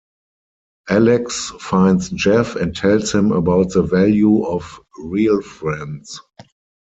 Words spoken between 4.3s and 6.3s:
of real friends.